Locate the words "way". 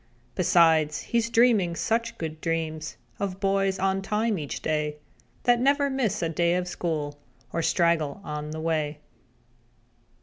8.61-8.97